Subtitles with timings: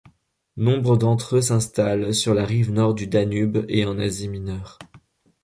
[0.57, 4.79] Nombre d'entre eux s'installent sur la rive nord du Danube et en Asie mineure.